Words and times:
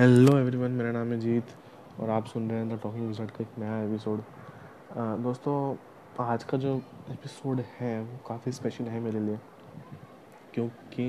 Hello 0.00 0.36
everyone 0.38 0.70
मेरा 0.70 0.90
नाम 0.92 1.12
है 1.12 1.18
जीत 1.20 1.44
और 2.00 2.10
आप 2.10 2.26
सुन 2.26 2.48
रहे 2.50 2.58
हैं 2.58 2.68
द 2.68 2.78
टॉकिंग 2.82 3.06
विजट 3.06 3.30
का 3.30 3.42
एक 3.42 3.58
नया 3.58 3.80
एपिसोड 3.82 4.20
दोस्तों, 5.22 5.76
आज 6.24 6.44
का 6.44 6.58
जो 6.58 6.74
एपिसोड 7.10 7.60
है, 7.78 8.00
वो 8.02 8.18
काफ़ी 8.26 8.52
स्पेशल 8.52 8.84
है 8.84 9.00
मेरे 9.00 9.20
लिए। 9.20 9.38
क्योंकि 10.54 11.06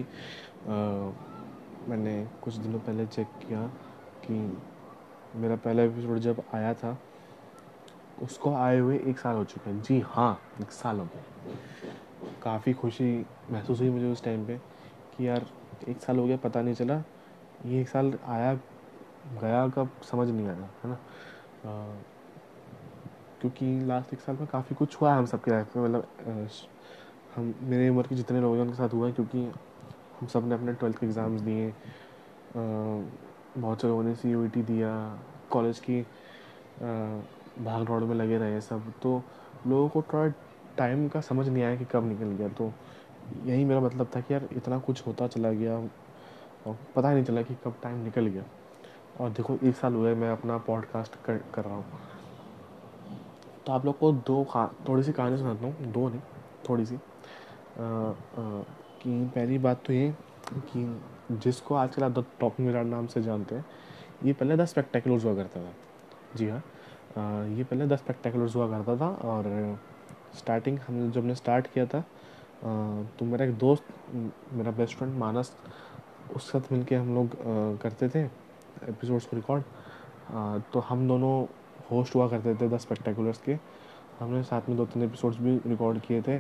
मैंने 1.90 2.16
कुछ 2.42 2.54
दिनों 2.54 2.80
पहले 2.80 3.06
चेक 3.06 3.28
किया 3.48 3.62
कि 4.26 4.40
मेरा 5.36 5.56
पहला 5.56 5.84
एपिसोड 5.84 6.18
जब 6.20 6.44
आया 6.54 6.74
था, 6.74 6.98
उसको 8.22 8.54
आए 8.56 8.80
हुए 8.80 8.98
एक 9.00 9.20
साल 9.20 9.36
हो 9.36 9.44
चुके 9.44 9.70
हैं। 9.70 9.82
जी 9.82 10.00
हाँ 10.08 10.40
एक 10.62 10.72
साल 10.72 11.00
हो 11.00 11.06
गया। 11.06 12.34
काफ़ी 12.44 12.74
खुशी 12.74 13.26
महसूस 13.52 13.80
हुई 13.80 13.90
मुझे 13.90 14.12
उस 14.12 14.24
टाइम 14.24 14.48
पे 14.48 14.58
कि 15.18 15.28
यार, 15.28 15.46
एक 15.88 16.02
साल 16.02 16.18
हो 16.18 16.26
गया, 16.26 16.38
पता 16.38 16.62
नहीं 16.62 16.76
चला। 16.76 17.02
ये 17.66 17.82
एक 17.82 17.90
साल 17.90 18.14
आया 18.26 18.60
गया 19.30 19.68
कब 19.70 20.00
समझ 20.04 20.28
नहीं 20.30 20.48
आया 20.48 20.70
है 20.84 20.90
ना? 20.90 20.98
क्योंकि 23.42 23.66
लास्ट 23.88 24.14
एक 24.14 24.22
साल 24.22 24.36
में 24.38 24.48
काफ़ी 24.48 24.76
कुछ 24.76 24.96
हुआ 25.02 25.12
है 25.12 25.18
हम 25.18 25.26
सबके 25.26 25.52
लाइफ 25.52 25.76
में 25.76 25.84
मतलब 25.84 26.50
हम, 27.36 27.54
मेरे 27.62 27.90
उम्र 27.90 28.08
के 28.08 28.16
जितने 28.16 28.42
लोग 28.42 28.56
हैं 28.56 28.62
उनके 28.62 28.76
साथ 28.78 28.94
हुआ 28.94 29.08
है 29.08 29.14
क्योंकि 29.14 29.44
हम 30.20 30.28
सबने 30.28 30.56
अपने 30.56 30.74
ट्वेल्थ 30.74 30.98
के 31.00 31.06
एग्ज़ाम्स 31.06 31.42
दिए 31.42 31.74
बहुत 32.54 33.82
से 33.82 33.88
लोगों 33.88 34.04
ने 34.04 34.16
सी 34.16 34.34
e 34.34 34.64
दिया 34.64 34.92
कॉलेज 35.52 35.80
की 35.80 36.02
भाग 37.64 37.86
दौड़ 37.88 38.04
में 38.04 38.16
लगे 38.16 38.38
रहे 38.38 38.60
सब। 38.62 38.94
तो 39.02 39.22
लोगों 39.68 39.90
को 39.90 40.02
थोड़ा 40.14 40.34
टाइम 40.78 41.08
का 41.10 41.22
समझ 41.22 41.48
नहीं 41.48 41.64
आया 41.64 41.76
कि 41.76 41.86
कब 41.92 42.08
निकल 42.10 42.32
गया 42.32 42.50
तो 42.50 42.72
यही 43.46 43.66
मेरा 43.66 43.82
मतलब 43.82 44.10
था 44.16 44.22
कि 44.22 44.34
यार 44.34 44.48
इतना 44.52 44.78
कुछ 44.80 45.06
होता 45.08 45.28
चला 45.28 45.52
गया, 45.54 45.78
और 46.66 46.78
पता 46.96 47.10
ही 47.10 47.16
नहीं 47.16 47.26
चला 47.26 47.42
कि 47.42 47.56
कब 47.64 47.80
टाइम 47.84 48.04
निकल 48.04 48.28
गया। 48.28 48.44
और 49.20 49.30
देखो 49.30 49.58
एक 49.64 49.76
साल 49.76 49.94
हुए 49.94 50.14
मैं 50.16 50.30
अपना 50.32 50.58
पॉडकास्ट 50.68 51.16
कर 51.26 51.38
कर 51.54 51.64
रहा 51.66 51.76
हूँ। 51.76 52.00
तो 53.66 53.72
आप 53.74 53.86
लोग 53.86 53.98
को 54.00 54.12
दो 54.12 54.46
थोड़ी 54.90 55.04
सी 55.04 55.12
कहानी 55.12 55.38
सुनाता 55.38 55.66
हूँ। 55.66 55.92
दो 55.92 56.08
नहीं 56.10 56.22
थोड़ी 56.70 56.86
सी। 56.86 56.96
आ, 56.96 57.00
आ, 57.00 58.14
कि 59.02 59.26
पहली 59.36 59.58
बात 59.58 59.84
तो 59.86 59.94
ये 59.94 60.14
कि 60.54 61.02
जिसको 61.34 61.76
आजकल 61.76 62.04
आप 62.04 62.12
द 62.12 62.26
टॉपिंग 62.40 62.68
विराट 62.68 62.86
नाम 62.86 63.08
से 63.08 63.22
जानते 63.22 63.56
हैं 63.56 63.66
ये 64.24 64.34
पहले 64.34 64.58
दस 64.58 64.70
स्पेक्टेकुलर्स 64.70 65.26
हुआ 65.26 65.36
करता 65.36 65.62
था। 65.62 65.74
जी 66.36 66.50
हाँ। 66.50 66.64
ये 67.48 67.64
पहले 67.64 67.88
दस 67.88 68.00
स्पेक्टेकुलर्स 68.00 68.56
हुआ 68.56 68.68
करता 68.70 68.96
था 68.98 69.10
और 69.28 69.80
स्टार्टिंग 70.38 70.80
हम 70.80 71.12
जब 71.12 71.20
हमने 71.20 71.36
स्टार्ट 71.36 71.68
किया 71.68 71.86
था 71.86 72.04
तो 73.20 73.26
मेरा 73.26 73.46
एक 73.46 73.58
दोस्त 73.58 73.84
मेरा 74.54 74.72
बेस्ट 74.72 74.98
फ्रेंड 74.98 75.18
मानस 75.18 75.52
उसके 76.36 76.60
साथ 76.60 76.72
मिलके 76.72 76.96
हम 76.96 77.16
लोग 77.16 77.36
करते 77.82 78.10
थे। 78.10 78.28
एपिसोड्स 78.88 79.26
को 79.26 79.36
रिकॉर्ड 79.36 79.64
तो 80.74 80.80
हम 80.80 81.08
दोनों 81.08 81.46
होस्ट 81.92 82.16
हुआ 82.16 82.28
करते 82.30 82.56
थे 82.56 82.68
द 82.70 82.78
स्पेक्टेकुलर्स 82.78 83.42
के। 83.42 83.58
हमने 84.20 84.44
साथ 84.44 84.70
में 84.70 84.78
दो 84.78 84.86
तीन 84.86 85.04
एपिसोड्स 85.04 85.38
भी 85.38 85.56
रिकॉर्ड 85.68 86.00
किए 86.02 86.22
थे। 86.22 86.38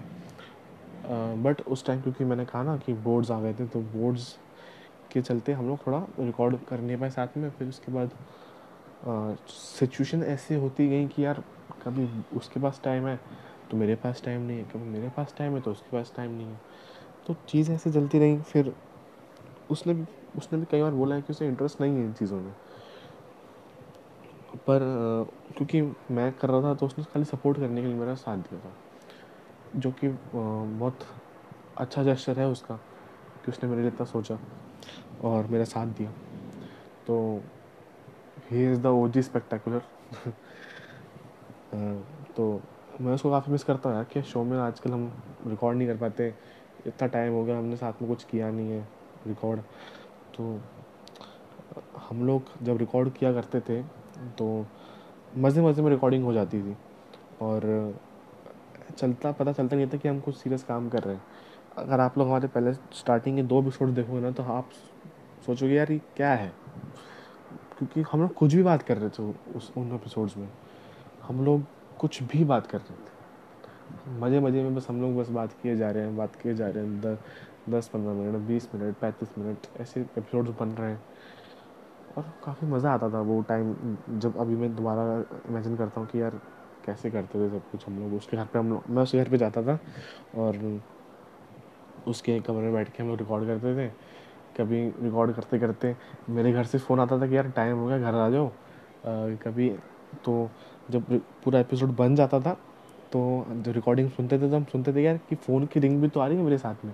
बट 1.43 1.61
उस 1.67 1.85
टाइम 1.85 2.01
क्योंकि 2.01 2.23
मैंने 2.23 2.45
कहा 2.45 2.63
ना 2.63 2.75
कि 2.77 2.93
बोर्ड्स 3.03 3.31
आ 3.31 3.39
गए 3.41 3.53
थे 3.53 3.65
तो 3.67 3.81
बोर्ड्स 3.93 4.35
के 5.11 5.21
चलते 5.21 5.53
हम 5.53 5.67
लोग 5.67 5.85
थोड़ा 5.87 6.05
रिकॉर्ड 6.19 6.57
कर 6.69 6.79
नहीं 6.79 6.97
पाए 6.97 7.09
साथ 7.09 7.37
में। 7.37 7.49
फिर 7.49 7.67
उसके 7.67 7.91
बाद 7.91 8.11
सिचुएशन 9.49 10.23
ऐसी 10.23 10.55
होती 10.55 10.87
गई 10.89 11.07
कि 11.07 11.25
यार, 11.25 11.43
कभी 11.83 12.07
उसके 12.37 12.59
पास 12.59 12.81
टाइम 12.83 13.07
है 13.07 13.19
तो 13.71 13.77
मेरे 13.77 13.95
पास 13.95 14.21
टाइम 14.25 14.41
नहीं 14.41 14.57
है, 14.57 14.63
कभी 14.65 14.89
मेरे 14.89 15.09
पास 15.17 15.33
टाइम 15.37 15.53
है 15.53 15.61
तो 15.61 15.71
उसके 15.71 15.97
पास 15.97 16.13
टाइम 16.15 16.31
नहीं 16.31 16.47
है। 16.47 16.59
तो 17.27 17.35
चीज़ 17.47 17.71
ऐसे 17.71 17.91
चलती 17.91 18.19
रही, 18.19 18.37
फिर 18.41 18.73
उसने 19.69 19.93
भी 19.93 20.05
उसने 20.37 20.59
भी 20.59 20.65
कई 20.71 20.81
बार 20.81 20.91
बोला 20.91 21.15
है 21.15 21.21
कि 21.21 21.33
उसे 21.33 21.47
इंटरेस्ट 21.47 21.81
नहीं 21.81 21.95
है 21.95 22.03
इन 22.05 22.13
चीज़ों 22.13 22.39
में। 22.41 22.53
पर 24.67 24.79
क्योंकि 25.57 25.81
मैं 26.13 26.31
कर 26.33 26.49
रहा 26.49 26.61
था 26.61 26.73
तो 26.75 26.85
उसने 26.85 27.03
खाली 27.03 27.25
सपोर्ट 27.25 27.57
करने 27.57 27.81
के 27.81 27.87
लिए 27.87 27.97
मेरा 27.97 28.15
साथ 28.15 28.37
दिया 28.39 28.59
था। 28.59 28.73
जो 29.75 29.91
कि 29.91 30.07
बहुत 30.33 31.05
अच्छा 31.77 32.03
जेस्चर 32.03 32.39
है 32.39 32.47
उसका 32.47 32.75
कि 33.45 33.51
उसने 33.51 33.69
मेरे 33.69 33.81
लिए 33.81 33.91
इतना 33.91 34.05
सोचा 34.05 34.37
और 35.23 35.47
मेरा 35.47 35.65
साथ 35.65 35.87
दिया। 35.97 36.11
तो 37.07 37.41
he 38.51 38.71
is 38.71 38.79
the 38.79 38.85
O 38.85 39.07
G 39.07 39.21
spectacular 39.21 39.81
तो 42.37 42.61
मैं 43.01 43.13
उसको 43.13 43.31
काफ़ी 43.31 43.51
मिस 43.51 43.63
करता 43.63 43.89
हूँ 43.89 43.95
यार 43.97 44.05
कि 44.13 44.21
शो 44.23 44.43
में 44.43 44.57
आजकल 44.59 44.91
हम 44.91 45.11
रिकॉर्ड 45.47 45.77
नहीं 45.77 45.87
कर 45.87 45.97
पाते, 45.97 46.33
इतना 46.87 47.07
टाइम 47.07 47.33
हो 47.33 47.43
गया 47.45 47.57
हमने 47.57 47.75
साथ 47.77 48.01
में 48.01 48.09
कुछ 48.09 48.23
किया 48.23 48.49
नहीं 48.51 48.71
है। 48.71 48.87
रिकॉर्ड 49.27 49.61
तो 50.35 50.59
हम 52.09 52.25
लोग 52.27 52.43
जब 52.63 52.77
रिकॉर्ड 52.77 53.11
किया 53.13 53.31
करते 53.33 53.59
थे 53.59 53.81
तो 54.37 54.65
मज़े 55.37 55.61
मज़े 55.61 55.81
में 55.81 55.89
रिकॉर्डिंग 55.89 56.23
हो 56.25 56.33
जाती 56.33 56.61
थी। 56.61 56.75
और 57.41 57.61
चलता, 58.97 59.31
पता 59.31 59.51
चलता 59.51 59.75
नहीं 59.75 59.87
था 59.87 59.97
कि 59.97 60.07
हम 60.07 60.19
कुछ 60.19 60.35
सीरियस 60.35 60.63
काम 60.63 60.89
कर 60.89 61.03
रहे 61.03 61.15
हैं। 61.15 61.23
अगर 61.77 61.99
आप 61.99 62.17
लोग 62.17 62.27
हमारे 62.27 62.47
पहले 62.47 62.73
स्टार्टिंग 62.73 63.35
के 63.35 63.43
दो 63.43 63.61
एपिसोड 63.61 63.89
देखोगे 63.89 64.19
ना 64.19 64.31
तो 64.31 64.43
आप 64.43 64.69
सोचोगे, 65.45 65.73
यार, 65.73 65.91
ये 65.91 66.01
क्या 66.17 66.33
है? 66.33 66.51
क्योंकि 67.77 68.01
हम 68.01 68.21
लोग 68.21 68.33
कुछ 68.33 68.53
भी 68.53 68.63
बात 68.63 68.81
कर 68.81 68.97
रहे 68.97 69.09
थे 69.09 69.23
उस, 69.55 69.71
उन 69.77 69.93
एपिसोड्स 69.95 70.37
में। 70.37 70.49
हम 71.23 71.43
लोग 71.45 71.63
कुछ 71.99 72.21
भी 72.23 72.43
बात 72.43 72.67
कर 72.67 72.77
रहे 72.77 72.95
थे। 72.95 74.19
मज़े 74.19 74.39
मज़े 74.39 74.63
में 74.63 74.75
बस 74.75 74.87
हम 74.89 75.01
लोग 75.01 75.17
बस 75.17 75.29
बात 75.29 75.53
किए 75.61 75.75
जा 75.75 75.91
रहे 75.91 76.03
हैं, 76.03 76.15
बात 76.17 76.35
किए 76.35 76.53
जा 76.53 76.67
रहे 76.67 76.85
हैं। 76.85 77.17
दस 77.69 77.87
पंद्रह 77.87 78.13
मिनट, 78.13 78.47
बीस 78.47 78.69
मिनट, 78.75 78.95
पैंतीस 78.97 79.37
मिनट 79.37 79.67
ऐसे 79.81 80.01
एपिसोड्स 80.01 80.51
बन 80.59 80.69
रहे 80.71 80.91
हैं। 80.91 81.01
और 82.17 82.31
काफ़ी 82.45 82.67
मज़ा 82.67 82.91
आता 82.91 83.09
था 83.09 83.21
वो 83.21 83.41
टाइम 83.49 83.73
जब 84.09 84.37
अभी 84.39 84.55
मैं 84.55 84.75
दोबारा 84.75 85.03
इमेजिन 85.49 85.75
करता 85.77 85.99
हूँ 86.01 86.07
कि 86.09 86.21
यार 86.21 86.39
कैसे 86.85 87.09
करते 87.11 87.39
थे 87.39 87.49
सब 87.49 87.69
कुछ 87.71 87.87
हम 87.87 87.99
लोग। 87.99 88.13
उसके 88.13 88.37
घर 88.37 88.45
पे 88.45 88.59
हम 88.59 88.69
लोग, 88.69 88.89
मैं 88.89 89.03
उसके 89.03 89.17
घर 89.17 89.29
पे 89.29 89.37
जाता 89.37 89.61
था 89.63 89.79
और 90.37 90.81
उसके 92.07 92.39
कमरे 92.39 92.63
में 92.63 92.73
बैठ 92.73 92.89
के 92.89 93.03
हम 93.03 93.09
लोग 93.09 93.17
रिकॉर्ड 93.19 93.45
करते 93.47 93.75
थे। 93.77 93.87
कभी 94.57 94.81
रिकॉर्ड 95.01 95.31
करते 95.33 95.59
करते 95.59 95.95
मेरे 96.29 96.51
घर 96.53 96.63
से 96.63 96.77
फ़ोन 96.77 96.99
आता 96.99 97.19
था 97.21 97.27
कि 97.27 97.35
यार 97.35 97.49
टाइम 97.51 97.77
हो 97.77 97.87
गया, 97.87 97.97
घर 97.99 98.15
आ 98.15 98.29
जाओ। 98.29 98.51
कभी 99.43 99.69
तो 100.25 100.49
जब 100.91 101.19
पूरा 101.43 101.59
एपिसोड 101.59 101.95
बन 101.95 102.15
जाता 102.15 102.39
था 102.39 102.53
तो 103.11 103.19
जो 103.49 103.71
रिकॉर्डिंग 103.71 104.09
सुनते 104.11 104.37
थे 104.39 104.49
तो 104.49 104.55
हम 104.55 104.63
सुनते 104.71 104.93
थे 104.93 105.03
यार 105.03 105.17
कि 105.29 105.35
फ़ोन 105.37 105.65
की 105.65 105.79
रिंग 105.79 106.01
भी 106.01 106.07
तो 106.07 106.19
आ 106.19 106.27
रही 106.27 106.37
है 106.37 106.43
मेरे 106.43 106.57
साथ 106.57 106.85
में। 106.85 106.93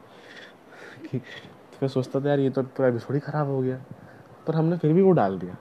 कि 1.11 1.19
तो 1.19 1.79
मैं 1.83 1.87
सोचता 1.87 2.19
था, 2.19 2.29
यार, 2.29 2.39
ये 2.39 2.49
तो 2.49 2.63
पूरा 2.63 2.89
एपिसोड 2.89 3.13
ही 3.13 3.19
ख़राब 3.19 3.47
हो 3.47 3.61
गया। 3.61 3.81
पर 4.47 4.55
हमने 4.55 4.77
फिर 4.77 4.93
भी 4.93 5.01
वो 5.01 5.11
डाल 5.11 5.37
दिया। 5.39 5.55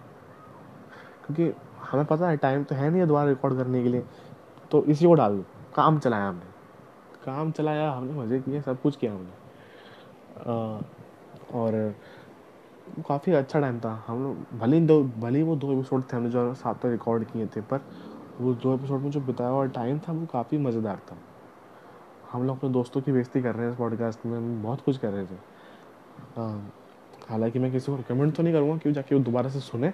क्योंकि 1.27 1.55
हमें 1.91 2.05
पता 2.05 2.29
है 2.29 2.37
टाइम 2.37 2.65
तो 2.65 2.75
है 2.75 2.91
नहीं 2.91 3.01
है 3.01 3.07
दोबारा 3.07 3.29
रिकॉर्ड 3.29 3.57
करने 3.57 3.83
के 3.83 3.89
लिए। 3.89 4.05
तो 4.71 4.85
इसी 4.85 5.07
को 5.07 5.15
डाल 5.15 5.37
दो 5.37 5.45
काम 5.75 5.99
चलाया 5.99 6.29
हमने। 6.29 6.53
काम 7.25 7.51
चलाया, 7.51 7.91
हमने 7.91 8.13
मज़े 8.13 8.41
किए, 8.41 8.61
सब 8.61 8.81
कुछ 8.83 8.97
किया 8.97 9.13
हमने। 9.13 9.33
और 11.55 11.95
काफ़ी 13.09 13.33
अच्छा 13.33 13.61
टाइम 13.61 13.81
था। 13.81 14.05
हम 14.07 14.23
लोग, 14.23 14.59
भले 14.59 14.79
ही 14.79 14.87
दो, 14.87 15.03
भले 15.05 15.39
ही 15.39 15.45
वो 15.45 15.57
दो 15.57 15.73
एपिसोड 15.73 16.03
थे 16.03 16.17
हमने 16.17 16.31
जो 16.31 16.55
साथ 16.55 16.85
में 16.85 16.93
रिकॉर्ड 16.93 17.25
किए 17.25 17.47
थे, 17.47 17.61
पर 17.61 17.81
वो 18.41 18.55
दो 18.55 18.75
एपिसोड 18.75 19.01
में 19.01 19.11
जो 19.11 19.21
बिताया 19.21 19.51
हुआ 19.51 19.67
टाइम 19.67 19.99
था, 19.99 20.13
वो 20.13 20.27
काफ़ी 20.27 20.59
मज़ेदार 20.59 20.97
था। 20.97 21.17
हम 22.35 22.47
लोग 22.47 22.57
अपने 22.59 22.71
दोस्तों 22.71 23.01
की 23.03 23.13
बेइज्जती 23.13 23.41
कर 23.43 23.55
रहे 23.55 23.65
हैं 23.65 23.73
इस 23.73 23.79
पॉडकास्ट 23.79 24.25
में 24.27 24.37
हम 24.37 24.63
बहुत 24.63 24.81
कुछ 24.81 24.97
कर 24.99 25.11
रहे 25.11 25.27
थे। 25.27 25.35
हाँ, 26.37 26.73
हालाँकि 27.29 27.59
मैं 27.59 27.71
किसी 27.73 27.93
को 27.93 27.97
रिकमेंड 27.97 28.33
तो 28.35 28.43
नहीं 28.43 28.55
करूँगा 28.55 28.77
क्यों 28.77 28.93
जाके 28.93 29.15
वो 29.15 29.21
दोबारा 29.23 29.51
से 29.51 29.61
सुने? 29.61 29.91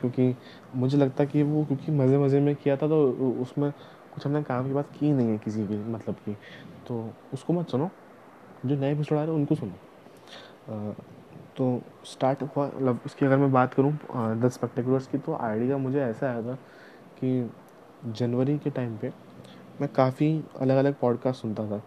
क्योंकि 0.00 0.34
मुझे 0.76 0.96
लगता 0.98 1.24
कि 1.24 1.42
वो 1.42 1.64
क्योंकि 1.64 1.92
मज़े 1.92 2.18
मज़े 2.18 2.40
में 2.40 2.54
किया 2.56 2.76
था 2.76 2.88
तो 2.88 3.02
उसमें 3.42 3.70
कुछ 4.14 4.26
हमने 4.26 4.42
काम 4.42 4.66
की 4.66 4.74
बात 4.74 4.90
की 4.98 5.12
नहीं 5.12 5.28
है 5.28 5.38
किसी 5.38 5.66
की 5.66 5.78
मतलब 5.92 6.14
की। 6.14 6.34
तो 6.88 7.08
उसको 7.32 7.52
मत 7.52 7.68
सुनो। 7.68 7.90
जो 8.66 8.76
नए 8.76 8.92
एपिसोड 8.92 9.18
आ 9.18 9.22
रहे 9.22 9.30
हैं 9.30 9.38
उनको 9.38 9.54
सुनो। 9.54 10.94
तो 11.56 11.82
स्टार्ट 12.04 12.42
हुआ 12.42 12.66
मतलब 12.66 13.00
उसकी 13.06 13.26
अगर 13.26 13.36
मैं 13.38 13.52
बात 13.52 13.74
करूँ 13.74 13.92
दस 14.40 14.56
पर्टिकुलर्स 14.56 15.06
की 15.06 15.18
तो 15.18 15.36
आइडिया 15.36 15.76
मुझे 15.78 16.00
ऐसा 16.00 16.30
आया 16.30 16.42
था 16.42 16.54
कि 17.18 17.50
जनवरी 18.06 18.58
के 18.58 18.70
टाइम 18.70 18.96
पे 18.96 19.12
मैं 19.80 19.88
काफ़ी 19.92 20.28
अलग 20.60 20.76
अलग 20.76 20.94
पॉडकास्ट 21.00 21.42
सुनता 21.42 21.66
था। 21.66 21.78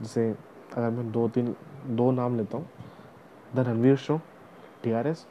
जैसे 0.00 0.28
अगर 0.76 0.90
मैं 0.90 1.10
दो 1.12 1.28
तीन, 1.28 1.54
दो 1.86 2.10
नाम 2.12 2.36
लेता 2.36 2.56
हूँ 2.56 2.68
the 3.54 3.66
Ranveer 3.68 3.96
show 3.96 4.20
T 4.82 4.92
R 4.92 5.06
S 5.06 5.26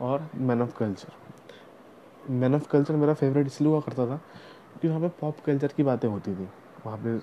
और 0.00 0.28
man 0.36 0.62
of 0.62 0.76
culture 0.78 2.30
man 2.32 2.54
of 2.54 2.68
culture 2.70 2.96
मेरा 2.96 3.14
फेवरेट 3.14 3.46
इसलिए 3.46 3.70
हुआ 3.70 3.80
करता 3.80 4.06
था 4.06 4.16
क्योंकि 4.16 4.88
वहाँ 4.88 5.00
पे 5.00 5.08
पॉप 5.20 5.40
कल्चर 5.46 5.72
की 5.76 5.82
बातें 5.82 6.08
होती 6.08 6.34
थी। 6.34 6.48
वहाँ 6.86 6.98
पे 7.04 7.18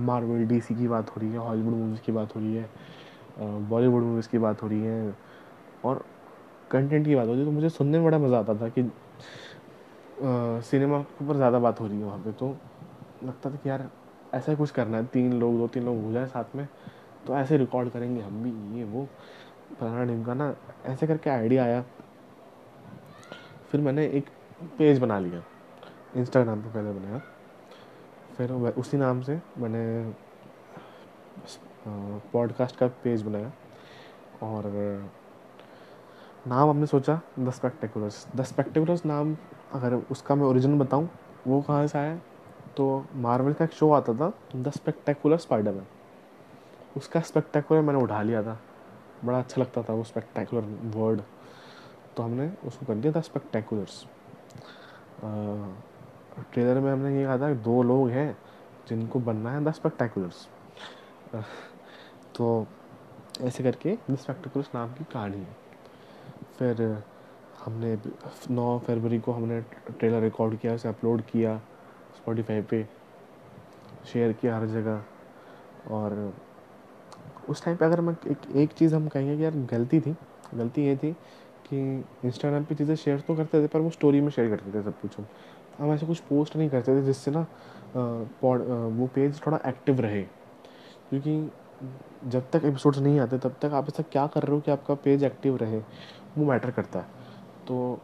मार्वल 0.00 0.44
डीसी 0.46 0.74
की 0.74 0.88
बात 0.88 1.10
हो 1.10 1.20
रही 1.20 1.30
है 1.30 1.38
हॉलीवुड 1.38 1.74
मूवीज़ 1.74 2.00
की 2.00 2.12
बात 2.12 2.34
हो 2.36 2.40
रही 2.40 2.54
है 2.54 2.68
बॉलीवुड 3.68 4.02
मूवीज़ 4.02 4.28
की 4.28 4.38
बात 4.38 4.62
हो 4.62 4.68
रही 4.68 4.80
है 4.80 5.14
और 5.84 6.04
कंटेंट 6.70 7.06
की 7.06 7.14
बात 7.14 7.28
होती 7.28 7.38
है। 7.38 7.44
तो 7.44 7.50
मुझे 7.50 7.68
सुनने 7.68 7.98
में 7.98 8.04
बड़ा 8.06 8.18
मज़ा 8.18 8.38
आता 8.38 8.54
था 8.54 8.68
कि 8.68 8.90
सिनेमा 10.68 10.98
के 11.00 11.24
ऊपर 11.24 11.36
ज़्यादा 11.36 11.58
बात 11.58 11.80
हो 11.80 11.86
रही 11.86 11.98
है 11.98 12.04
वहाँ 12.04 12.18
पे। 12.18 12.32
तो 12.32 12.56
लगता 13.24 13.50
था 13.50 13.56
कि 13.56 13.68
यार, 13.68 13.88
ऐसा 14.34 14.52
ही 14.52 14.58
कुछ 14.58 14.70
करना 14.70 14.96
है। 14.96 15.06
तीन 15.06 15.32
लोग, 15.32 15.58
दो 15.58 15.68
तीन 15.68 15.84
लोग 15.84 16.02
हो 16.04 16.12
जाए 16.12 16.26
साथ 16.26 16.56
में 16.56 16.66
तो 17.26 17.36
ऐसे 17.36 17.56
रिकॉर्ड 17.56 17.90
करेंगे 17.90 18.22
हम 18.22 18.42
भी, 18.42 18.78
ये, 18.78 18.84
वो। 18.84 19.06
फलाना 19.80 20.04
ढिमका 20.04 20.34
ना, 20.34 20.54
ऐसे 20.84 21.06
करके 21.06 21.30
आइडिया 21.30 21.64
आया। 21.64 21.84
फिर 23.70 23.80
मैंने 23.80 24.06
एक 24.08 24.28
पेज 24.78 24.98
बना 24.98 25.18
लिया 25.18 25.42
इंस्टाग्राम 26.16 26.62
पे 26.62 26.68
पहले 26.68 26.92
बनाया। 26.92 27.20
फिर 28.36 28.52
उसी 28.52 28.96
नाम 28.96 29.20
से 29.22 29.40
मैंने 29.58 30.12
पॉडकास्ट 32.32 32.76
का 32.76 32.86
पेज 33.04 33.22
बनाया। 33.22 33.52
और 34.42 34.64
नाम 36.46 36.70
हमने 36.70 36.86
सोचा 36.86 37.20
द 37.38 37.50
स्पेक्टेकुलर्स 37.50 38.26
द 38.36 38.42
स्पेक्टेकुलर्स 38.42 39.04
नाम, 39.06 39.36
अगर 39.72 39.94
उसका 39.94 40.34
मैं 40.34 40.46
ओरिजिनल 40.46 40.78
बताऊँ, 40.78 41.08
वो 41.46 41.60
कहाँ 41.62 41.86
से 41.86 41.98
आया? 41.98 42.18
तो 42.76 43.04
मार्वल 43.14 43.52
का 43.52 43.64
एक 43.64 43.72
शो 43.72 43.90
आता 43.92 44.14
था, 44.14 44.32
द 44.56 44.70
स्पेक्टेकुलर 44.70 45.38
स्पाइडरमैन। 45.38 45.86
उसका 46.96 47.20
स्पेक्टेकुलर 47.20 47.80
मैंने 47.80 48.02
उठा 48.02 48.22
लिया 48.22 48.42
था। 48.42 48.58
बड़ा 49.24 49.38
अच्छा 49.38 49.60
लगता 49.60 49.82
था 49.82 49.92
वो 49.92 50.04
स्पेक्टेकुलर 50.04 50.62
वर्ड। 50.96 51.20
तो 52.16 52.22
हमने 52.22 52.50
उसको 52.66 52.86
कर 52.86 52.94
दिया 52.94 53.12
था 53.12 53.20
स्पेक्टेकुलर्स। 53.20 54.04
ट्रेलर 56.52 56.80
में 56.80 56.90
हमने 56.92 57.16
ये 57.18 57.24
कहा 57.24 57.38
था 57.38 57.52
दो 57.64 57.82
लोग 57.82 58.08
हैं 58.10 58.36
जिनको 58.88 59.20
बनना 59.20 59.50
है 59.50 59.64
द 59.64 59.72
स्पेक्टेकुलर्स। 59.72 60.46
तो 62.36 62.66
ऐसे 63.40 63.62
करके 63.62 63.96
द 64.10 64.16
स्पेक्टेकुलर्स 64.16 64.70
नाम 64.74 64.92
की 64.94 65.04
कहानी 65.04 65.38
है। 65.38 65.56
फिर 66.58 67.02
हमने 67.64 67.96
नौ 68.50 68.78
फरवरी 68.78 69.18
को 69.18 69.32
हमने 69.32 69.60
ट्रेलर 69.60 70.20
रिकॉर्ड 70.22 70.58
किया, 70.58 70.74
उसे 70.74 70.88
अपलोड 70.88 71.22
किया। 71.22 71.60
स्पॉटिफाई 72.16 72.62
पे 72.62 72.86
शेयर 74.12 74.32
किया 74.32 74.56
हर 74.56 74.66
जगह। 74.66 75.02
और 75.90 76.32
उस 77.48 77.64
टाइम 77.64 77.76
पे 77.76 77.84
अगर 77.84 78.00
मैं 78.00 78.14
एक 78.30 78.56
एक 78.56 78.72
चीज़ 78.72 78.94
हम 78.94 79.08
कहेंगे 79.08 79.36
कि 79.36 79.44
यार 79.44 79.56
गलती 79.70 80.00
थी, 80.00 80.14
गलती 80.54 80.86
ये 80.86 80.96
थी 80.96 81.12
कि 81.66 81.78
इंस्टाग्राम 82.24 82.64
पे 82.64 82.74
चीज़ें 82.74 82.94
शेयर 82.96 83.20
तो 83.20 83.34
करते 83.36 83.62
थे, 83.62 83.66
पर 83.66 83.80
वो 83.80 83.90
स्टोरी 83.90 84.20
में 84.20 84.30
शेयर 84.30 84.48
करते 84.50 84.72
थे 84.72 84.82
सब 84.82 85.00
कुछ 85.00 85.18
हम। 85.18 85.26
हम 85.78 85.92
ऐसे 85.92 86.06
कुछ 86.06 86.18
पोस्ट 86.20 86.56
नहीं 86.56 86.68
करते 86.70 86.96
थे 86.96 87.04
जिससे 87.04 87.30
ना 87.30 87.46
वो 87.96 89.06
पेज 89.14 89.40
थोड़ा 89.46 89.58
एक्टिव 89.66 90.00
रहे। 90.00 90.22
क्योंकि 91.10 91.50
जब 92.24 92.50
तक 92.50 92.64
एपिसोड्स 92.64 92.98
नहीं 92.98 93.18
आते, 93.20 93.38
तब 93.38 93.56
तक 93.62 93.72
आप 93.74 93.88
ऐसा 93.88 94.02
क्या 94.12 94.26
कर 94.26 94.42
रहे 94.42 94.54
हो 94.54 94.60
कि 94.60 94.70
आपका 94.70 94.94
पेज 94.96 95.24
एक्टिव 95.24 95.56
रहे? 95.56 95.78
वो 96.38 96.44
मैटर 96.44 96.70
करता 96.70 96.98
है। 96.98 97.06
तो 97.68 97.98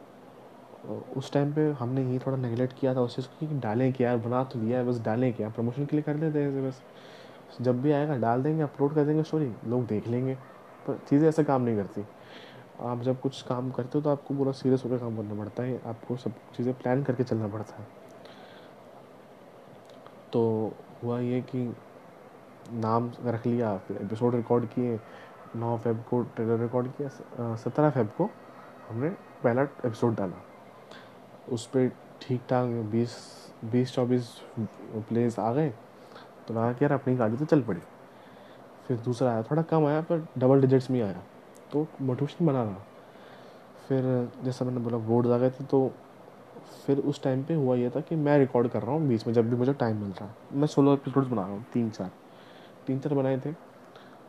उस 0.88 1.32
टाइम 1.32 1.52
पे 1.52 1.70
हमने 1.78 2.04
ये 2.12 2.18
थोड़ा 2.18 2.36
नेगलेक्ट 2.38 2.78
किया 2.78 2.94
था, 2.94 3.00
उस 3.00 3.16
चीज़ 3.16 3.26
को 3.28 3.46
कि 3.46 3.58
डालें 3.60 3.92
क्या 3.92 4.16
बना 4.18 4.42
तो 4.44 4.58
लिया 4.60 4.78
है, 4.78 4.84
बस 4.84 5.00
डालें 5.02 5.32
क्या 5.34 5.48
प्रमोशन 5.48 5.86
के 5.86 5.96
लिए 5.96 6.02
कर 6.02 6.16
लेते 6.16 6.42
हैं 6.42 6.68
बस। 6.68 6.80
जब 7.60 7.80
भी 7.82 7.92
आएगा 7.92 8.16
डाल 8.18 8.42
देंगे 8.42 8.62
अपलोड 8.62 8.94
कर 8.94 9.04
देंगे 9.04 9.22
स्टोरी 9.22 9.52
लोग 9.66 9.86
देख 9.86 10.08
लेंगे, 10.08 10.34
पर 10.86 10.98
चीज़ें 11.08 11.28
ऐसे 11.28 11.44
काम 11.44 11.62
नहीं 11.62 11.76
करती। 11.76 12.04
आप 12.80 13.00
जब 13.02 13.20
कुछ 13.20 13.40
काम 13.42 13.70
करते 13.70 13.98
हो 13.98 14.02
तो 14.02 14.10
आपको 14.10 14.34
पूरा 14.34 14.52
सीरियस 14.52 14.84
होकर 14.84 14.98
काम 14.98 15.16
करना 15.16 15.34
पड़ता 15.34 15.62
है, 15.62 15.80
आपको 15.86 16.16
सब 16.16 16.32
चीज़ें 16.56 16.72
प्लान 16.74 17.02
करके 17.02 17.24
चलना 17.24 17.48
पड़ता 17.48 17.76
है। 17.76 17.86
तो 20.32 20.72
हुआ 21.02 21.18
ये 21.20 21.40
कि 21.42 21.64
नाम 22.72 23.10
रख 23.24 23.46
लिया, 23.46 23.76
फिर 23.78 23.96
एपिसोड 23.96 24.34
रिकॉर्ड 24.34 24.66
किए, 24.66 24.98
नौ 25.56 25.76
फेब 25.78 26.04
को 26.10 26.22
ट्रेलर 26.24 26.60
रिकॉर्ड 26.60 26.88
किया 26.92 27.54
सत्रह 27.56 27.90
फेब 27.90 28.10
को 28.18 28.30
हमने 28.88 29.10
पहला 29.42 29.62
एपिसोड 29.62 30.14
डाला। 30.16 30.42
उस 31.52 31.66
पर 31.66 31.88
ठीक 32.22 32.40
ठाक 32.50 32.68
बीस 32.92 33.16
बीस, 33.64 33.94
चौबीस 33.94 34.28
प्लेस 34.58 35.38
आ 35.38 35.52
गए। 35.52 35.70
तो 36.48 36.54
लगा 36.54 36.72
कि 36.72 36.84
यार 36.84 36.92
अपनी 36.92 37.14
गाड़ी 37.16 37.36
तो 37.36 37.44
चल 37.44 37.62
पड़ी। 37.62 37.80
फिर 38.86 38.96
दूसरा 38.98 39.30
आया, 39.32 39.42
थोड़ा 39.42 39.62
कम 39.62 39.86
आया, 39.86 40.00
पर 40.00 40.26
डबल 40.38 40.60
डिजिट्स 40.60 40.90
में 40.90 41.00
आया। 41.02 41.22
तो 41.72 41.86
मोटिवेशन 42.00 42.46
बना 42.46 42.62
रहा। 42.62 42.84
फिर 43.88 44.30
जैसा 44.44 44.64
मैंने 44.64 44.80
बोला 44.80 44.98
बोर्ड 45.06 45.26
आ 45.26 45.38
गए 45.38 45.50
थे 45.50 45.64
तो 45.64 45.90
फिर 46.86 46.98
उस 47.00 47.22
टाइम 47.22 47.42
पे 47.44 47.54
हुआ 47.54 47.74
ये 47.76 47.90
था 47.90 48.00
कि 48.00 48.16
मैं 48.16 48.38
रिकॉर्ड 48.38 48.68
कर 48.68 48.82
रहा 48.82 48.92
हूँ 48.92 49.08
बीच 49.08 49.26
में, 49.26 49.32
जब 49.34 49.50
भी 49.50 49.56
मुझे 49.56 49.72
टाइम 49.74 49.96
मिल 49.96 50.10
रहा 50.10 50.24
है। 50.24 50.58
मैं 50.60 50.66
सोलो 50.66 50.94
एपिसोड्स 50.94 51.28
बना 51.28 51.42
रहा 51.42 51.50
हूँ 51.50 51.64
तीन 51.72 51.90
चार 51.90 52.10
तीन 52.86 52.98
चार 52.98 53.14
बनाए 53.14 53.38
थे। 53.38 53.54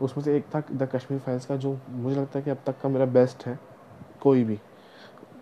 उसमें 0.02 0.24
से 0.24 0.36
एक 0.38 0.46
था 0.56 0.62
द 0.72 0.90
कश्मीर 0.94 1.20
फाइल्स 1.20 1.46
का, 1.46 1.56
जो 1.56 1.78
मुझे 1.90 2.16
लगता 2.16 2.40
है 2.40 2.44
कि 2.46 2.52
अब 2.52 2.58
तक 2.66 2.80
का 2.82 2.90
मेरा 2.90 3.06
बेस्ट 3.08 3.46
है, 3.46 3.60
कोई 4.22 4.44
भी। 4.44 4.60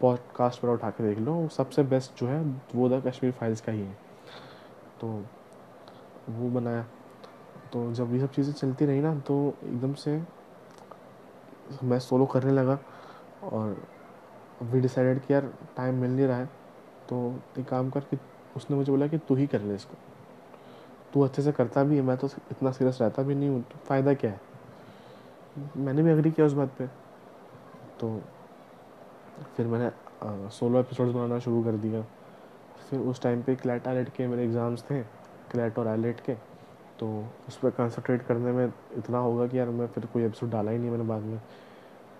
पॉडकास्ट 0.01 0.62
पर 0.62 0.69
उठा 0.69 0.90
के 0.90 1.04
देख 1.04 1.19
लो 1.19 1.48
सबसे 1.48 1.84
बेस्ट 1.84 2.19
जो 2.19 2.28
है, 2.28 2.42
वो 2.75 2.90
द 2.90 3.01
कश्मीर 3.07 3.31
फाइल्स 3.31 3.62
का 3.62 3.72
ही 3.72 3.81
है। 3.81 3.98
तो 5.01 5.07
वो 6.30 6.50
बनाया। 6.50 6.86
तो 7.74 7.92
जब 7.94 8.13
ये 8.13 8.19
सब 8.19 8.31
चीज़ें 8.31 8.54
चलती 8.54 8.86
रही 8.86 9.01
ना 9.01 9.13
तो 9.19 9.36
एकदम 9.63 9.94
से 9.94 10.22
मैं 11.84 12.00
सोलो 12.00 12.25
करने 12.25 12.51
लगा 12.51 12.78
और 13.44 13.81
वी 14.62 14.80
डिसाइडेड 14.80 15.19
कि 15.25 15.34
यार 15.34 15.54
टाइम 15.78 15.96
मिल 15.96 16.12
नहीं 16.12 16.28
रहा 16.28 16.38
है। 16.38 16.46
तो 17.10 17.42
एक 17.60 17.68
काम 17.68 17.90
कर 17.90 18.00
कि 18.01 18.18
उसने 18.56 18.78
मुझे 18.78 18.92
बोला 18.92 19.07
कि 19.07 19.18
तू 19.18 19.36
ही 19.36 19.48
कर 19.48 19.62
ले 19.62 19.75
इसको। 19.75 19.98
तू 21.13 21.22
अच्छे 21.22 21.42
से 21.42 21.51
करता 21.51 21.84
भी 21.84 21.96
है, 21.96 22.01
मैं 22.01 22.18
तो 22.18 22.28
इतना 22.51 22.72
सीरियस 22.72 23.01
रहता 23.01 23.24
भी 23.24 23.36
नहीं 23.36 23.50
हूँ 23.50 23.62
तो 23.62 23.80
फ़ायदा 23.86 24.13
क्या 24.13 24.31
है? 24.31 24.42
मैंने 25.78 26.04
भी 26.04 26.12
अग्री 26.12 26.31
किया 26.31 26.46
उस 26.48 26.54
बात 26.54 26.74
पे। 26.78 26.88
तो 28.00 28.22
फिर 29.57 29.68
मैंने 29.68 29.89
सोलो 30.50 30.80
एपिसोड्स 30.80 31.12
बनाना 31.12 31.39
शुरू 31.39 31.63
कर 31.63 31.77
दिया। 31.77 32.01
फिर 32.89 33.00
उस 33.00 33.21
टाइम 33.21 33.41
पे 33.41 33.56
क्लैट 33.56 33.88
आइलेट 33.88 34.09
के 34.09 34.27
मेरे 34.27 34.44
एग्ज़ाम्स 34.44 34.83
थे 34.89 35.01
क्लैट 35.51 35.77
और 35.80 35.88
आइलेट 35.88 36.19
के। 36.19 36.33
तो 37.00 37.07
उस 37.47 37.57
पर 37.57 37.69
कंसनट्रेट 37.69 38.21
करने 38.21 38.51
में 38.51 38.71
इतना 38.97 39.18
होगा 39.18 39.47
कि 39.47 39.59
यार 39.59 39.69
मैं 39.69 39.88
फिर 39.88 40.06
कोई 40.13 40.24
एपिसोड 40.24 40.50
डाला 40.50 40.71
ही 40.71 40.77
नहीं 40.77 40.89
मैंने 40.89 41.03
बाद 41.03 41.21
में। 41.21 41.39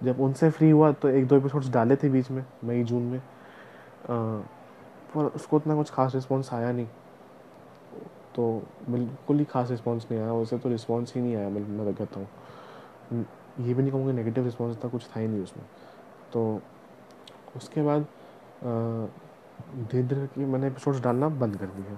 जब 0.02 0.20
उनसे 0.22 0.50
फ्री 0.50 0.70
हुआ 0.70 0.92
तो 0.92 1.10
एक 1.10 1.28
दो 1.28 1.36
एपिसोड्स 1.36 1.70
डाले 1.70 1.96
थे 1.96 2.10
बीच 2.10 2.32
में 2.32 2.44
मई 2.64 2.84
जून 2.84 3.04
में। 3.04 3.18
आ, 3.18 3.22
पर 5.14 5.26
उसको 5.26 5.58
उतना 5.58 5.76
कुछ 5.76 5.92
खास 5.92 6.16
रिस्पॉन्स 6.16 6.54
आया 6.54 6.72
नहीं। 6.72 6.88
तो 8.36 8.64
बिल्कुल 8.90 9.40
ही 9.40 9.46
खास 9.46 9.70
रिस्पॉन्स 9.72 10.06
नहीं 10.12 10.22
आया 10.22 10.34
उसे 10.34 10.58
तो 10.58 10.70
रिस्पॉन्स 10.70 11.16
ही 11.16 11.22
नहीं 11.22 11.36
आया 11.36 11.50
मैं 11.50 11.62
मैं 11.62 11.94
कहता 11.94 12.20
हूँ। 12.20 13.26
ये 13.60 13.74
भी 13.74 13.82
नहीं 13.82 13.92
कहूँगा 13.92 14.12
नेगेटिव 14.12 14.44
रिस्पॉन्स 14.44 14.84
था 14.84 14.88
कुछ 14.88 15.08
था 15.16 15.20
ही 15.20 15.28
नहीं 15.28 15.44
उसमें। 15.44 15.66
तो 16.34 16.62
उसके 17.56 17.82
बाद 17.82 18.06
धीरे 19.92 20.04
धीरे 20.04 20.28
कि 20.28 20.46
मैंने 20.46 20.68
एपिसोड्स 20.68 21.02
डालना 21.02 21.30
बंद 21.30 21.58
कर 21.58 21.66
दिया 21.66 21.98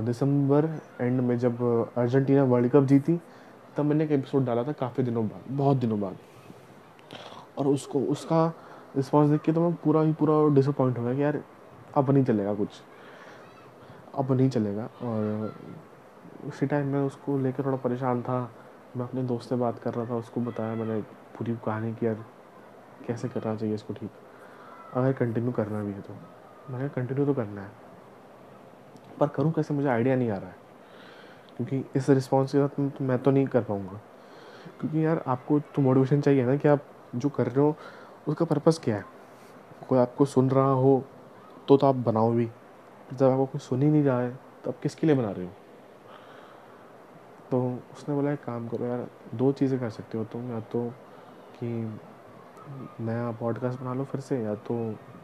दिसंबर 0.00 0.68
एंड 1.00 1.20
में 1.20 1.38
जब 1.38 1.62
अर्जेंटीना 1.96 2.44
वर्ल्ड 2.44 2.70
कप 2.70 2.82
जीती, 2.82 3.20
तब 3.76 3.84
मैंने 3.84 4.04
एक 4.04 4.10
एपिसोड 4.10 4.44
डाला 4.44 4.62
था 4.64 4.72
काफ़ी 4.72 5.02
दिनों 5.02 5.26
बाद, 5.28 5.56
बहुत 5.56 5.76
दिनों 5.76 6.00
बाद। 6.00 6.16
और 7.58 7.66
उसको, 7.66 8.00
उसका 8.00 8.46
रिस्पॉन्स 8.96 9.30
देख 9.30 9.40
के 9.40 9.52
तो 9.52 9.60
मैं 9.60 9.74
पूरा 9.74 10.02
ही 10.02 10.12
पूरा 10.12 10.54
डिसअपॉइंट 10.54 10.98
हो 10.98 11.04
गया 11.04 11.14
कि 11.14 11.22
यार, 11.22 11.42
अब 11.96 12.10
नहीं 12.10 12.24
चलेगा 12.24 12.54
कुछ। 12.54 12.68
अब 14.14 14.32
नहीं 14.32 14.50
चलेगा। 14.50 14.84
और 14.84 15.54
उसी 16.46 16.66
टाइम 16.66 16.86
मैं 16.86 17.00
उसको 17.00 17.38
लेकर 17.38 17.64
थोड़ा 17.64 17.76
परेशान 17.76 18.22
था। 18.22 18.50
मैं 18.96 19.04
अपने 19.04 19.22
दोस्त 19.22 19.48
से 19.48 19.56
बात 19.56 19.78
कर 19.78 19.94
रहा 19.94 20.06
था, 20.06 20.16
उसको 20.16 20.40
बताया 20.40 20.74
मैंने 20.74 21.00
पूरी 21.36 21.56
कहानी 21.66 21.92
की 21.94 22.06
यार 22.06 22.24
कैसे 23.06 23.28
करना 23.28 23.56
चाहिए 23.56 23.74
इसको 23.74 23.94
ठीक? 23.94 24.10
अगर 24.94 25.12
कंटिन्यू 25.12 25.52
करना 25.52 25.82
भी 25.82 25.92
है 25.92 26.00
तो। 26.00 26.14
मैंने 26.70 26.88
कंटिन्यू 26.88 27.26
तो 27.26 27.34
करना 27.34 27.62
है। 27.62 27.70
पर 29.20 29.28
करूँ 29.28 29.52
कैसे? 29.52 29.74
मुझे 29.74 29.88
आइडिया 29.88 30.16
नहीं 30.16 30.30
आ 30.30 30.36
रहा 30.36 30.48
है। 30.48 30.56
क्योंकि 31.56 31.84
इस 31.96 32.10
रिस्पॉन्स 32.10 32.52
के 32.52 32.58
साथ 32.58 32.68
तो 32.68 33.04
मैं 33.04 33.18
तो 33.22 33.30
नहीं 33.30 33.46
कर 33.46 33.62
पाऊँगा। 33.62 34.00
क्योंकि 34.80 35.06
यार, 35.06 35.24
आपको 35.26 35.60
तो 35.60 35.82
मोटिवेशन 35.82 36.20
चाहिए 36.20 36.44
ना 36.44 36.56
कि 36.56 36.68
आप 36.68 36.84
जो 37.14 37.28
कर 37.28 37.46
रहे 37.46 37.60
हो, 37.60 37.76
उसका 38.28 38.44
पर्पज़ 38.44 38.80
क्या 38.80 38.96
है? 38.96 39.04
कोई 39.88 39.98
आपको 39.98 40.24
सुन 40.24 40.50
रहा 40.50 40.70
हो 40.70 41.04
तो 41.68 41.76
तो 41.76 41.86
आप 41.86 41.94
बनाओ 41.94 42.32
भी। 42.32 42.50
जब 43.14 43.30
आपको 43.30 43.46
कोई 43.46 43.58
सुन 43.58 43.82
ही 43.82 43.88
नहीं 43.88 44.04
रहा 44.04 44.20
है 44.20 44.38
तो 44.64 44.70
आप 44.70 44.80
किसके 44.82 45.06
लिए 45.06 45.16
बना 45.16 45.30
रहे 45.30 45.44
हो? 45.44 45.52
तो 47.50 47.78
उसने 47.92 48.14
बोला, 48.14 48.32
एक 48.32 48.44
काम 48.44 48.68
करो 48.68 48.84
यार, 48.84 49.06
दो 49.34 49.52
चीज़ें 49.52 49.80
कर 49.80 49.90
सकते 49.90 50.18
हो 50.18 50.24
तुम। 50.24 50.50
या 50.50 50.60
तो 50.60 50.90
कि 51.54 51.98
नया 53.00 53.30
पॉडकास्ट 53.30 53.80
बना 53.80 53.94
लो 53.94 54.04
फिर 54.04 54.20
से, 54.20 54.42
या 54.42 54.54
तो 54.54 54.74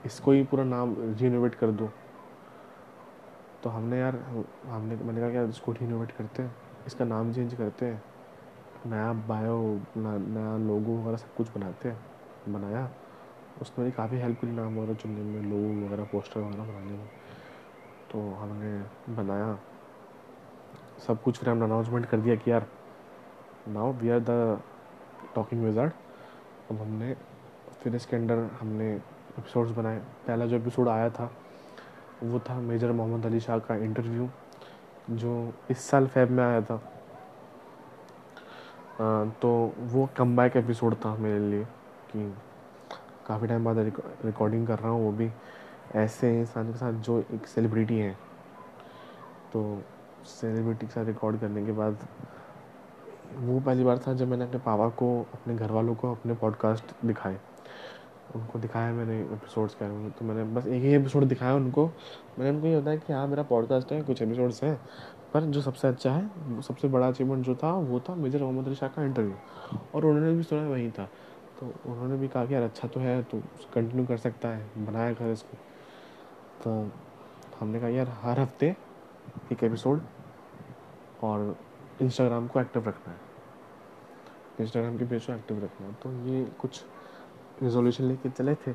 इसको 0.06 0.32
ही 0.32 0.42
पूरा 0.44 0.64
नाम 0.64 0.94
रीनोवेट 0.98 1.54
कर 1.54 1.70
दो। 1.70 1.90
तो 3.62 3.70
हमने 3.70 3.98
यार, 3.98 4.16
हमने, 4.66 4.96
मैंने 4.96 5.20
कहा 5.20 5.30
कि 5.30 5.36
यार 5.36 5.48
इसको 5.48 5.72
रीनोवेट 5.72 6.10
करते 6.10 6.42
हैं, 6.42 6.54
इसका 6.86 7.04
नाम 7.04 7.32
चेंज 7.32 7.54
करते 7.54 7.86
हैं, 7.86 8.02
नया 8.86 9.12
बायो 9.28 9.80
नया 9.96 10.56
लोगो 10.58 11.00
वगैरह 11.00 11.16
सब 11.16 11.34
कुछ 11.34 11.54
बनाते 11.54 11.88
हैं, 11.88 12.00
बनाया। 12.48 12.88
उसने 13.62 13.84
मेरी 13.84 13.96
काफ़ी 13.96 14.18
हेल्प 14.18 14.40
करी 14.40 14.50
नाम 14.50 14.76
वगैरह 14.78 14.94
चुनने 14.94 15.22
में 15.22 15.42
लोगो 15.42 15.86
वगैरह 15.86 16.04
पोस्टर 16.04 16.40
वगैरह 16.40 16.64
बनाने 16.64 16.96
में। 16.98 17.08
तो 18.12 18.20
हमने 18.34 19.14
बनाया। 19.16 19.58
सब 21.06 21.22
कुछ 21.22 21.38
फिर 21.38 21.48
हमने 21.48 21.64
अनाउंसमेंट 21.64 22.06
कर 22.06 22.20
दिया 22.20 22.36
कि 22.36 22.50
यार 22.50 22.66
now 23.68 23.92
we 23.92 24.10
are 24.10 24.20
the 24.20 24.60
talking 25.34 25.64
wizard 25.64 25.92
अब 26.70 26.80
हमने 26.80 27.14
फिर 27.82 27.94
इसके 27.96 28.16
अंदर 28.16 28.38
हमने 28.60 28.90
एपिसोड्स 28.94 29.70
बनाए। 29.70 29.98
पहला 30.26 30.46
जो 30.46 30.56
एपिसोड 30.56 30.88
आया 30.88 31.10
था 31.10 31.30
वो 32.22 32.38
था 32.40 32.58
मेजर 32.60 32.92
मोहम्मद 32.92 33.26
अली 33.26 33.40
शाह 33.40 33.58
का 33.58 33.74
इंटरव्यू 33.74 34.28
जो 35.10 35.52
इस 35.70 35.84
साल 35.84 36.06
फेब 36.06 36.30
में 36.30 36.44
आया 36.44 36.60
था। 36.60 36.74
आ, 39.00 39.24
तो 39.24 39.72
वो 39.78 40.08
कम 40.16 40.36
बैक 40.36 40.56
एपिसोड 40.56 40.94
था 40.94 41.14
मेरे 41.16 41.38
लिए 41.38 41.64
कि 42.10 42.32
काफ़ी 43.26 43.46
टाइम 43.48 43.64
बाद 43.64 43.78
रिकॉर्डिंग 44.24 44.66
कर 44.66 44.78
रहा 44.78 44.90
हूँ 44.90 45.04
वो 45.04 45.12
भी 45.12 45.30
ऐसे 45.94 46.38
इंसान 46.40 46.72
के 46.72 46.78
साथ 46.78 46.92
जो 46.92 47.18
एक 47.34 47.46
सेलिब्रिटी 47.46 47.98
है। 47.98 48.12
तो 49.52 49.82
सेलिब्रिटी 50.24 50.86
के 50.86 50.92
साथ 50.92 51.04
रिकॉर्ड 51.04 51.40
करने 51.40 51.64
के 51.66 51.72
बाद 51.72 52.06
वो 53.36 53.60
पहली 53.60 53.84
बार 53.84 53.98
था 53.98 54.14
जब 54.14 54.28
मैंने 54.28 54.44
अपने 54.44 54.58
पापा 54.58 54.88
को 54.88 55.08
अपने 55.34 55.54
घर 55.54 55.70
वालों 55.70 55.94
को 55.94 56.10
अपने 56.12 56.34
पॉडकास्ट 56.34 56.94
दिखाए। 57.04 57.40
उनको 58.34 58.58
दिखाया 58.58 58.92
मैंने 58.92 59.20
एपिसोड्स 59.22 59.74
के 59.74 60.10
तो 60.10 60.24
मैंने 60.24 60.44
बस 60.54 60.66
एक 60.66 60.82
ही 60.82 60.92
एपिसोड 60.94 61.24
दिखाया 61.24 61.54
उनको। 61.54 61.86
मैंने 62.38 62.50
उनको 62.50 62.66
ये 62.66 62.80
बताया 62.80 62.96
कि 62.96 63.12
हाँ 63.12 63.26
मेरा 63.26 63.42
पॉडकास्ट 63.42 63.92
है, 63.92 64.02
कुछ 64.02 64.22
एपिसोड्स 64.22 64.62
हैं। 64.64 64.76
पर 65.34 65.44
जो 65.44 65.60
सबसे 65.60 65.88
अच्छा 65.88 66.12
है 66.12 66.60
सबसे 66.62 66.88
बड़ा 66.88 67.08
अचीवमेंट 67.08 67.44
जो 67.44 67.54
था, 67.54 67.72
वो 67.72 68.00
था 68.00 68.14
मेजर 68.14 68.42
मोहम्मद 68.42 68.66
अली 68.66 68.74
शाह 68.74 68.88
का 68.88 69.02
इंटरव्यू 69.02 69.34
और 69.94 70.06
उन्होंने 70.06 70.32
भी 70.36 70.42
सुना 70.42 70.68
वही 70.68 70.90
था। 70.90 71.08
तो 71.60 71.72
उन्होंने 71.86 72.16
भी 72.16 72.28
कहा 72.28 72.44
कि 72.46 72.54
यार 72.54 72.62
अच्छा 72.62 72.88
तो 72.88 73.00
है 73.00 73.22
तो 73.22 73.38
कंटिन्यू 73.74 74.06
कर 74.06 74.16
सकता 74.16 74.48
है, 74.48 74.84
बनाया 74.84 75.12
कर 75.12 75.30
इसको। 75.32 75.56
तो 76.64 76.90
हमने 77.60 77.80
कहा, 77.80 77.88
यार, 77.88 78.08
हर 78.22 78.40
हफ़्ते 78.40 78.74
एक 79.52 79.64
एपिसोड 79.64 80.00
और 81.22 81.56
इंस्टाग्राम 82.02 82.46
को 82.46 82.60
एक्टिव 82.60 82.88
रखना 82.88 83.12
है। 83.12 83.18
इंस्टाग्राम 84.60 84.98
के 84.98 85.04
पेज 85.04 85.26
को 85.26 85.32
एक्टिव 85.32 85.64
रखना 85.64 85.86
है। 85.86 85.92
तो 85.94 86.12
ये 86.28 86.44
कुछ 86.58 86.82
रेजोल्यूशन 87.62 88.04
लेके 88.04 88.30
चले 88.30 88.54
थे। 88.56 88.74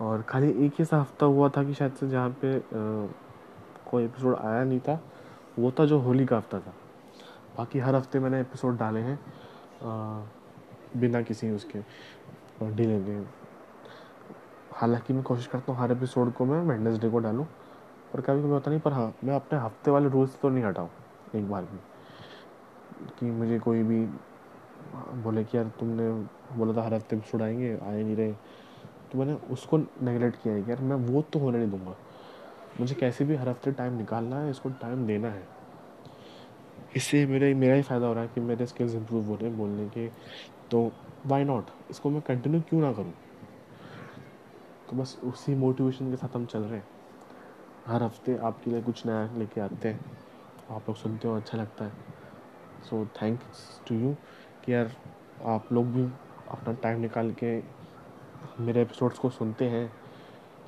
और 0.00 0.22
खाली 0.22 0.50
एक 0.66 0.72
ही 0.78 0.84
सा 0.84 1.00
हफ़्ता 1.00 1.26
हुआ 1.26 1.48
था 1.48 1.62
कि 1.64 1.74
शायद 1.74 1.92
से 1.92 2.08
जहाँ 2.08 2.30
पे 2.42 2.60
कोई 3.90 4.04
एपिसोड 4.04 4.36
आया 4.36 4.62
नहीं 4.64 4.80
था, 4.80 5.00
वो 5.58 5.70
था 5.70 5.84
जो 5.86 5.98
होली 6.00 6.26
का 6.26 6.36
हफ़्ता 6.36 6.60
था। 6.60 6.74
बाकी 7.56 7.78
हर 7.78 7.94
हफ़्ते 7.94 8.18
मैंने 8.18 8.40
एपिसोड 8.40 8.78
डाले 8.78 9.00
हैं 9.00 9.18
बिना 10.96 11.20
किसी 11.22 11.50
उसके 11.50 11.78
डिले 12.66 13.00
के 13.00 13.18
हालाँकि 14.76 15.12
मैं 15.12 15.22
कोशिश 15.22 15.46
करता 15.46 15.72
हूँ 15.72 15.80
हर 15.80 15.92
एपिसोड 15.92 16.32
को 16.34 16.44
मैं 16.44 16.60
वेडनेसडे 16.62 17.08
को 17.10 17.18
डालूँ 17.18 17.46
और 18.14 18.20
कभी 18.20 18.40
कभी 18.40 18.50
होता 18.50 18.70
नहीं, 18.70 18.80
पर 18.80 18.92
हाँ 18.92 19.12
मैं 19.24 19.34
अपने 19.34 19.58
हफ़्ते 19.58 19.90
वाले 19.90 20.08
रोज़ 20.08 20.36
तो 20.42 20.48
नहीं 20.48 20.64
हटाऊँ, 20.64 20.88
एक 21.34 21.50
बार 21.50 21.62
भी, 21.62 21.78
कि 23.18 23.26
मुझे 23.28 23.58
कोई 23.58 23.82
भी 23.82 24.06
बोले 24.92 25.44
कि 25.44 25.56
यार 25.56 25.66
तुमने 25.80 26.10
बोला 26.56 26.72
था 26.72 26.86
हर 26.86 26.94
हफ़्ते 26.94 27.16
एपिसोड 27.16 27.42
आएँगे, 27.42 27.78
आए 27.82 28.02
नहीं 28.02 28.16
रहे। 28.16 28.32
तो 29.12 29.18
मैंने 29.18 29.34
उसको 29.34 29.78
नेगलेक्ट 29.78 30.42
किया 30.42 30.54
है 30.54 30.62
कि 30.62 30.70
यार 30.70 30.80
मैं 30.80 30.96
वो 30.96 31.22
तो 31.22 31.38
होने 31.38 31.58
नहीं 31.58 31.70
दूँगा। 31.70 31.96
मुझे 32.80 32.94
कैसे 32.94 33.24
भी 33.24 33.36
हर 33.36 33.48
हफ़्ते 33.48 33.72
टाइम 33.72 33.96
निकालना 33.96 34.40
है, 34.40 34.50
इसको 34.50 34.68
टाइम 34.68 35.06
देना 35.06 35.28
है। 35.28 35.46
इससे 36.96 37.26
मेरे, 37.26 37.54
मेरा 37.54 37.74
ही 37.74 37.82
फ़ायदा 37.82 38.06
हो 38.06 38.12
रहा 38.12 38.22
है 38.22 38.28
कि 38.28 38.40
मेरे 38.40 38.66
स्किल्स 38.66 38.94
इंप्रूव 38.94 39.24
हो 39.24 39.34
रहे 39.34 39.48
हैं 39.48 39.58
बोलने 39.58 39.88
के। 39.88 40.08
तो 40.70 40.92
वाई 41.26 41.44
नॉट 41.44 41.64
इसको 41.90 42.10
मैं 42.10 42.22
कंटिन्यू 42.22 42.60
क्यों 42.60 42.80
ना 42.80 42.92
करूँ? 42.92 43.14
तो 44.90 44.96
बस 44.96 45.20
उसी 45.24 45.54
मोटिवेशन 45.54 46.10
के 46.10 46.16
साथ 46.16 46.36
हम 46.36 46.46
चल 46.46 46.60
रहे 46.60 46.78
हैं। 46.78 46.86
हर 47.86 48.02
हफ़्ते 48.02 48.36
आपके 48.36 48.70
लिए 48.70 48.82
कुछ 48.82 49.06
नया 49.06 49.28
लेके 49.38 49.60
आते 49.60 49.88
हैं। 49.88 50.00
आप 50.70 50.88
लोग 50.88 50.96
सुनते 50.96 51.28
हो 51.28 51.36
अच्छा 51.36 51.58
लगता 51.58 51.84
है। 51.84 51.92
सो 52.90 53.06
थैंक्स 53.22 53.80
टू 53.88 53.94
यू 53.94 54.16
कि 54.64 54.74
यार 54.74 54.90
आप 55.44 55.72
लोग 55.72 55.86
भी 55.86 56.04
अपना 56.50 56.72
टाइम 56.72 57.00
निकाल 57.00 57.30
के 57.32 57.62
मेरे 58.60 58.82
एपिसोड्स 58.82 59.18
को 59.18 59.30
सुनते 59.30 59.64
हैं 59.64 59.92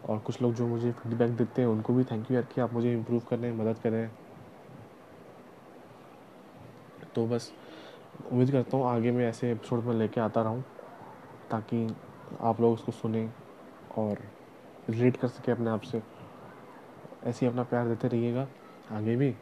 और 0.08 0.18
कुछ 0.18 0.42
लोग 0.42 0.54
जो 0.54 0.66
मुझे 0.66 0.92
फीडबैक 0.92 1.30
देते 1.30 1.62
हैं, 1.62 1.68
उनको 1.68 1.94
भी 1.94 2.04
थैंक 2.04 2.30
यू 2.30 2.34
यार 2.34 2.44
कि 2.44 2.60
आप 2.60 2.72
मुझे 2.72 2.92
इम्प्रूव 2.92 3.20
कर 3.20 3.38
रहे 3.38 3.50
हैं, 3.50 3.58
मदद 3.58 3.78
कर 3.78 4.10
तो 7.14 7.26
बस 7.26 7.52
उम्मीद 8.32 8.50
करता 8.50 8.76
हूँ 8.76 8.86
आगे 8.86 9.10
मैं 9.10 9.28
ऐसे 9.28 9.52
एपिसोड 9.52 9.84
में 9.84 9.94
लेके 9.94 10.20
आता 10.20 10.42
रहूँ 10.42 10.64
ताकि 11.50 11.96
आप 12.40 12.60
लोग 12.60 12.72
उसको 12.74 12.92
सुने 12.92 13.30
और 13.98 14.18
रिलेट 14.90 15.16
कर 15.16 15.28
सके 15.28 15.52
अपने 15.52 15.70
आप 15.70 15.80
से। 15.80 16.02
ऐसे 17.24 17.46
ही 17.46 17.52
अपना 17.52 17.62
प्यार 17.62 17.88
देते 17.88 18.08
रहिएगा। 18.08 18.46
आगे 18.92 19.16
भी। 19.16 19.34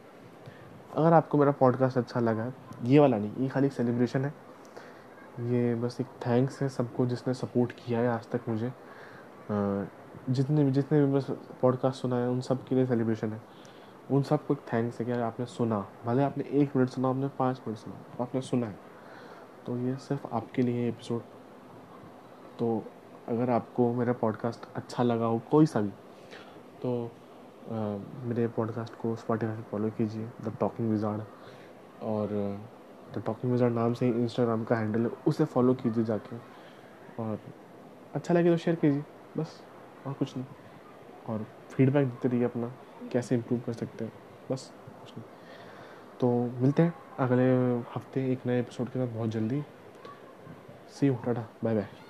अगर 0.95 1.13
आपको 1.13 1.37
मेरा 1.37 1.51
पॉडकास्ट 1.51 1.97
अच्छा 1.97 2.19
लगा, 2.19 2.53
ये 2.83 2.99
वाला 2.99 3.17
नहीं, 3.17 3.35
ये 3.35 3.49
खाली 3.49 3.69
सेलिब्रेशन 3.69 4.25
है। 4.25 4.44
ये 5.39 5.75
बस 5.75 5.97
एक 6.01 6.07
थैंक्स 6.07 6.61
है 6.61 6.69
सबको 6.69 7.05
जिसने 7.05 7.33
सपोर्ट 7.33 7.71
किया 7.71 7.99
है 7.99 8.07
आज 8.07 8.27
तक 8.29 8.41
मुझे। 8.49 8.71
जितने 10.29 10.63
भी 10.63 10.71
जितने 10.71 11.05
भी 11.05 11.13
बस 11.13 11.29
पॉडकास्ट 11.61 12.01
सुना 12.01 12.15
है 12.15 12.29
उन 12.29 12.41
सब 12.41 12.63
के 12.67 12.75
लिए 12.75 12.85
सेलिब्रेशन 12.85 13.33
है। 13.33 13.41
उन 14.11 14.23
सबको 14.23 14.53
एक 14.53 14.59
थैंक्स 14.73 14.99
है 14.99 15.05
कि 15.05 15.11
आपने 15.11 15.45
सुना। 15.45 15.87
भले 16.05 16.23
आपने 16.23 16.43
एक 16.51 16.75
मिनट 16.75 16.89
सुना 16.89 17.09
आपने 17.09 17.27
पाँच 17.27 17.61
मिनट 17.67 17.79
सुना 17.79 18.23
आपने 18.23 18.41
सुना 18.41 18.67
है। 18.67 18.79
तो 19.65 19.77
ये 19.77 19.95
सिर्फ़ 19.95 20.27
आपके 20.33 20.61
लिए 20.61 20.87
एपिसोड 20.89 21.21
तो 22.59 22.83
अगर 23.29 23.49
आपको 23.49 23.93
मेरा 23.93 24.13
पॉडकास्ट 24.13 24.65
अच्छा 24.75 25.03
लगा 25.03 25.25
हो 25.25 25.41
कोई 25.51 25.65
सा 25.65 25.81
भी 25.81 25.89
तो 26.81 27.05
आ, 27.05 27.97
मेरे 28.23 28.47
पॉडकास्ट 28.47 28.95
को 28.95 29.15
स्पॉटीफाई 29.15 29.61
फॉलो 29.61 29.89
कीजिए 29.89 30.25
द 30.41 30.55
टॉकिंग 30.59 30.91
विजार्ड 30.91 31.21
और 32.03 32.29
द 33.13 33.23
टॉकिंग 33.25 33.51
विजार्ड 33.51 33.73
नाम 33.73 33.93
से 33.93 34.05
ही 34.05 34.11
इंस्टाग्राम 34.11 34.63
का 34.63 34.75
हैंडल 34.75 35.01
है, 35.01 35.09
उसे 35.27 35.45
फॉलो 35.45 35.73
कीजिए 35.73 36.03
जाके। 36.03 36.37
और 37.19 37.39
अच्छा 38.15 38.33
लगे 38.33 38.51
तो 38.51 38.57
शेयर 38.57 38.75
कीजिए, 38.75 39.03
बस, 39.37 39.61
और 40.07 40.13
कुछ 40.13 40.37
नहीं। 40.37 40.45
और 41.29 41.45
फीडबैक 41.71 42.07
देते 42.07 42.27
रहिए 42.27 42.43
अपना, 42.43 42.71
कैसे 43.11 43.35
इम्प्रूव 43.35 43.59
कर 43.59 43.73
सकते 43.73 44.05
हैं, 44.05 44.13
बस, 44.51 44.71
कुछ 45.01 45.17
नहीं। 45.17 45.25
तो 46.19 46.59
मिलते 46.61 46.83
हैं 46.83 46.93
अगले 47.19 47.51
हफ़्ते 47.95 48.31
एक 48.31 48.45
नए 48.45 48.59
एपिसोड 48.59 48.89
के 48.89 48.99
साथ, 48.99 49.13
बहुत 49.13 49.29
जल्दी। 49.29 49.63
See 50.89 51.07
you 51.07 51.15
tata 51.15 51.47
bye 51.63 51.75
bye 51.75 52.04